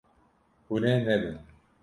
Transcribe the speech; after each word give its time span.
Hûn 0.67 0.83
ê 0.91 0.95
nebin. 1.05 1.37